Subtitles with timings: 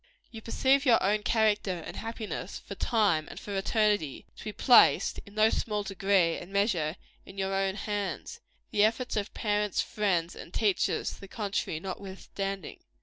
[0.31, 5.19] You perceive your own character and happiness, for time and for eternity, to be placed,
[5.27, 8.39] in no small degree and measure, in your own hands
[8.71, 12.79] the efforts of parents, friends and teachers to the contrary notwithstanding.